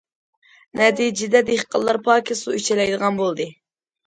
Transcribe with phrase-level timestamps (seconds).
[0.79, 3.49] نەتىجىدە دېھقانلار پاكىز سۇ ئىچەلەيدىغان بولدى.